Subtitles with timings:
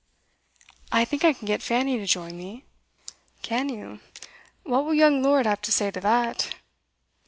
[0.91, 2.65] 'I think I can get Fanny to join me.'
[3.43, 3.99] 'Can you?
[4.63, 6.55] What will young Lord have to say to that?